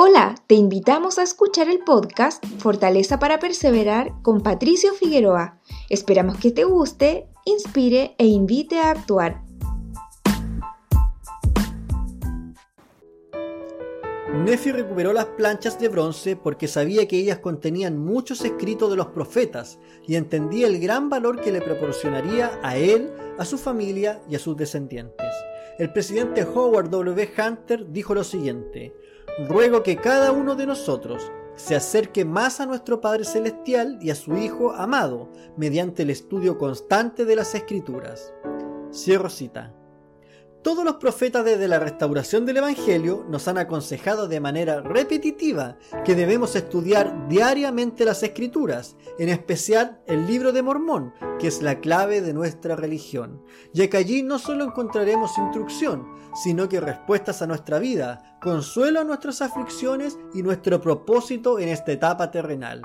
Hola, 0.00 0.36
te 0.46 0.54
invitamos 0.54 1.18
a 1.18 1.24
escuchar 1.24 1.68
el 1.68 1.80
podcast 1.80 2.46
Fortaleza 2.58 3.18
para 3.18 3.40
Perseverar 3.40 4.12
con 4.22 4.44
Patricio 4.44 4.94
Figueroa. 4.94 5.58
Esperamos 5.90 6.38
que 6.38 6.52
te 6.52 6.62
guste, 6.62 7.26
inspire 7.44 8.14
e 8.16 8.26
invite 8.26 8.78
a 8.78 8.92
actuar. 8.92 9.42
Nefi 14.44 14.70
recuperó 14.70 15.12
las 15.12 15.26
planchas 15.26 15.80
de 15.80 15.88
bronce 15.88 16.36
porque 16.36 16.68
sabía 16.68 17.08
que 17.08 17.18
ellas 17.18 17.40
contenían 17.40 17.98
muchos 17.98 18.44
escritos 18.44 18.90
de 18.90 18.96
los 18.96 19.08
profetas 19.08 19.80
y 20.06 20.14
entendía 20.14 20.68
el 20.68 20.78
gran 20.78 21.10
valor 21.10 21.40
que 21.40 21.50
le 21.50 21.60
proporcionaría 21.60 22.60
a 22.62 22.76
él, 22.76 23.10
a 23.36 23.44
su 23.44 23.58
familia 23.58 24.22
y 24.30 24.36
a 24.36 24.38
sus 24.38 24.56
descendientes. 24.56 25.26
El 25.78 25.92
presidente 25.92 26.42
Howard 26.42 26.90
W. 26.90 27.30
Hunter 27.38 27.92
dijo 27.92 28.12
lo 28.12 28.24
siguiente, 28.24 28.96
ruego 29.48 29.84
que 29.84 29.96
cada 29.96 30.32
uno 30.32 30.56
de 30.56 30.66
nosotros 30.66 31.30
se 31.54 31.76
acerque 31.76 32.24
más 32.24 32.58
a 32.58 32.66
nuestro 32.66 33.00
Padre 33.00 33.24
Celestial 33.24 33.96
y 34.02 34.10
a 34.10 34.16
su 34.16 34.36
Hijo 34.36 34.72
amado 34.72 35.30
mediante 35.56 36.02
el 36.02 36.10
estudio 36.10 36.58
constante 36.58 37.24
de 37.24 37.36
las 37.36 37.54
Escrituras. 37.54 38.34
Cierro 38.92 39.30
cita. 39.30 39.77
Todos 40.68 40.84
los 40.84 40.96
profetas 40.96 41.46
desde 41.46 41.66
la 41.66 41.78
restauración 41.78 42.44
del 42.44 42.58
Evangelio 42.58 43.24
nos 43.26 43.48
han 43.48 43.56
aconsejado 43.56 44.28
de 44.28 44.38
manera 44.38 44.82
repetitiva 44.82 45.78
que 46.04 46.14
debemos 46.14 46.54
estudiar 46.56 47.26
diariamente 47.26 48.04
las 48.04 48.22
escrituras, 48.22 48.94
en 49.18 49.30
especial 49.30 50.02
el 50.06 50.26
libro 50.26 50.52
de 50.52 50.60
Mormón, 50.60 51.14
que 51.38 51.48
es 51.48 51.62
la 51.62 51.80
clave 51.80 52.20
de 52.20 52.34
nuestra 52.34 52.76
religión, 52.76 53.42
ya 53.72 53.88
que 53.88 53.96
allí 53.96 54.22
no 54.22 54.38
solo 54.38 54.62
encontraremos 54.62 55.38
instrucción, 55.38 56.06
sino 56.34 56.68
que 56.68 56.80
respuestas 56.80 57.40
a 57.40 57.46
nuestra 57.46 57.78
vida, 57.78 58.36
consuelo 58.42 59.00
a 59.00 59.04
nuestras 59.04 59.40
aflicciones 59.40 60.18
y 60.34 60.42
nuestro 60.42 60.82
propósito 60.82 61.58
en 61.58 61.70
esta 61.70 61.92
etapa 61.92 62.30
terrenal. 62.30 62.82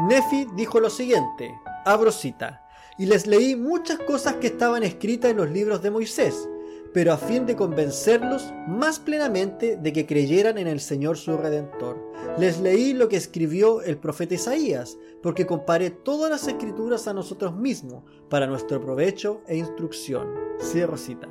Nefi 0.00 0.48
dijo 0.56 0.80
lo 0.80 0.90
siguiente, 0.90 1.54
abro 1.84 2.10
cita, 2.10 2.66
y 2.98 3.06
les 3.06 3.28
leí 3.28 3.54
muchas 3.54 4.00
cosas 4.00 4.34
que 4.34 4.48
estaban 4.48 4.82
escritas 4.82 5.30
en 5.30 5.36
los 5.36 5.50
libros 5.50 5.80
de 5.80 5.92
Moisés, 5.92 6.48
pero 6.94 7.12
a 7.12 7.18
fin 7.18 7.44
de 7.44 7.56
convencerlos 7.56 8.54
más 8.68 9.00
plenamente 9.00 9.76
de 9.76 9.92
que 9.92 10.06
creyeran 10.06 10.58
en 10.58 10.68
el 10.68 10.78
Señor 10.78 11.18
su 11.18 11.36
Redentor. 11.36 12.00
Les 12.38 12.60
leí 12.60 12.94
lo 12.94 13.08
que 13.08 13.16
escribió 13.16 13.82
el 13.82 13.98
profeta 13.98 14.34
Isaías, 14.34 14.96
porque 15.20 15.44
comparé 15.44 15.90
todas 15.90 16.30
las 16.30 16.46
escrituras 16.46 17.08
a 17.08 17.12
nosotros 17.12 17.56
mismos, 17.56 18.04
para 18.30 18.46
nuestro 18.46 18.80
provecho 18.80 19.42
e 19.48 19.56
instrucción. 19.56 20.28
Cierro 20.60 20.96
cita. 20.96 21.28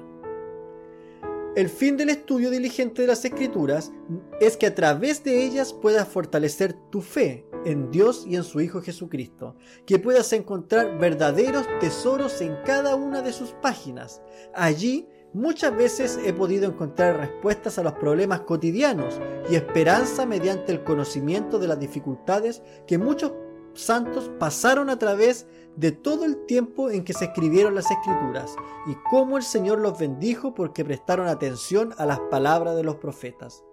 El 1.55 1.70
fin 1.70 1.95
del 1.95 2.09
estudio 2.09 2.50
diligente 2.50 3.03
de 3.03 3.08
las 3.08 3.23
escrituras 3.23 3.94
es 4.42 4.58
que 4.58 4.66
a 4.66 4.75
través 4.75 5.23
de 5.23 5.45
ellas 5.45 5.72
puedas 5.72 6.08
fortalecer 6.09 6.73
tu 6.89 7.00
fe 7.00 7.45
en 7.64 7.89
Dios 7.89 8.25
y 8.27 8.36
en 8.36 8.44
su 8.44 8.59
Hijo 8.59 8.81
Jesucristo, 8.81 9.55
que 9.86 9.98
puedas 9.98 10.33
encontrar 10.33 10.98
verdaderos 11.00 11.66
tesoros 11.80 12.42
en 12.42 12.58
cada 12.66 12.95
una 12.95 13.22
de 13.22 13.31
sus 13.31 13.52
páginas. 13.61 14.22
Allí 14.53 15.08
Muchas 15.34 15.76
veces 15.76 16.20
he 16.23 16.31
podido 16.31 16.70
encontrar 16.70 17.17
respuestas 17.17 17.80
a 17.80 17.84
los 17.84 17.94
problemas 17.94 18.42
cotidianos 18.42 19.20
y 19.50 19.56
esperanza 19.56 20.28
mediante 20.28 20.72
el 20.72 20.84
conocimiento 20.84 21.58
de 21.58 21.67
las 21.67 21.80
dificultades 21.80 22.62
que 22.86 23.00
muchos 23.00 23.34
santos 23.73 24.30
pasaron 24.38 24.92
a 24.92 25.00
través 25.00 25.48
de 25.76 25.92
todo 25.92 26.26
el 26.26 26.45
tiempo 26.45 26.92
en 26.92 27.04
que 27.04 27.14
se 27.14 27.26
escribieron 27.26 27.73
las 27.73 27.89
escrituras 27.89 28.56
y 28.86 28.94
cómo 29.09 29.38
el 29.38 29.44
Señor 29.44 29.80
los 29.80 29.98
bendijo 29.98 30.54
porque 30.54 30.86
prestaron 30.86 31.28
atención 31.28 31.95
a 31.98 32.06
las 32.06 32.20
palabras 32.30 32.76
de 32.76 32.84
los 32.84 32.98
profetas. 32.98 33.64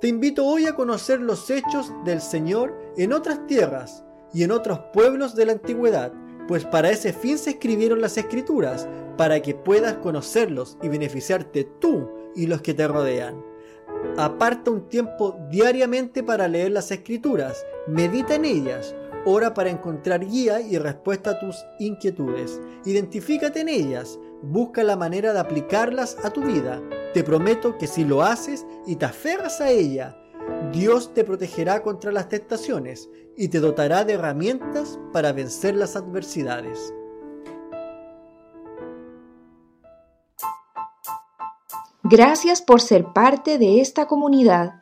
Te 0.00 0.08
invito 0.08 0.46
hoy 0.46 0.64
a 0.64 0.74
conocer 0.74 1.20
los 1.20 1.50
hechos 1.50 1.92
del 2.06 2.22
Señor 2.22 2.74
en 2.96 3.12
otras 3.12 3.46
tierras 3.46 4.04
y 4.32 4.42
en 4.42 4.50
otros 4.50 4.80
pueblos 4.94 5.34
de 5.34 5.44
la 5.44 5.52
antigüedad 5.52 6.14
pues 6.48 6.64
para 6.64 6.90
ese 6.90 7.12
fin 7.12 7.38
se 7.38 7.50
escribieron 7.50 8.00
las 8.00 8.16
escrituras, 8.18 8.88
para 9.16 9.40
que 9.40 9.54
puedas 9.54 9.94
conocerlos 9.94 10.78
y 10.82 10.88
beneficiarte 10.88 11.64
tú 11.80 12.10
y 12.34 12.46
los 12.46 12.62
que 12.62 12.74
te 12.74 12.88
rodean. 12.88 13.42
Aparta 14.16 14.70
un 14.70 14.88
tiempo 14.88 15.38
diariamente 15.50 16.22
para 16.22 16.48
leer 16.48 16.72
las 16.72 16.90
escrituras, 16.90 17.64
medita 17.86 18.34
en 18.34 18.44
ellas, 18.44 18.94
ora 19.24 19.54
para 19.54 19.70
encontrar 19.70 20.26
guía 20.26 20.60
y 20.60 20.78
respuesta 20.78 21.30
a 21.30 21.40
tus 21.40 21.56
inquietudes, 21.78 22.60
identifícate 22.84 23.60
en 23.60 23.68
ellas, 23.68 24.18
busca 24.42 24.82
la 24.82 24.96
manera 24.96 25.32
de 25.32 25.38
aplicarlas 25.38 26.16
a 26.24 26.30
tu 26.30 26.42
vida. 26.42 26.82
Te 27.14 27.22
prometo 27.22 27.78
que 27.78 27.86
si 27.86 28.04
lo 28.04 28.22
haces 28.22 28.66
y 28.86 28.96
te 28.96 29.04
aferras 29.04 29.60
a 29.60 29.70
ella, 29.70 30.16
Dios 30.72 31.12
te 31.12 31.22
protegerá 31.22 31.82
contra 31.82 32.10
las 32.12 32.30
tentaciones 32.30 33.10
y 33.36 33.48
te 33.48 33.60
dotará 33.60 34.04
de 34.04 34.14
herramientas 34.14 34.98
para 35.12 35.32
vencer 35.32 35.76
las 35.76 35.96
adversidades. 35.96 36.94
Gracias 42.02 42.62
por 42.62 42.80
ser 42.80 43.12
parte 43.12 43.58
de 43.58 43.80
esta 43.80 44.06
comunidad. 44.06 44.81